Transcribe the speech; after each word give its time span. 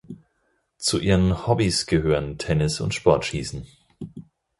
Zu 0.79 0.97
ihren 0.99 1.45
Hobbys 1.45 1.85
gehören 1.85 2.39
Tennis 2.39 2.81
und 2.81 2.95
Sportschießen. 2.95 3.67